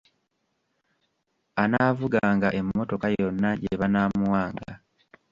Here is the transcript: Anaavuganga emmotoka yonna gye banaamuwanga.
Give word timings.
Anaavuganga 1.63 2.47
emmotoka 2.59 3.07
yonna 3.19 3.49
gye 3.61 3.75
banaamuwanga. 3.81 4.69